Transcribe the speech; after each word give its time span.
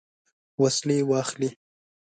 وسلې 0.61 0.97
واخلي. 1.09 1.49